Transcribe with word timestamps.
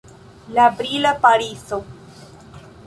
La 0.55 0.71
brila 0.71 1.13
Parizo. 1.19 1.83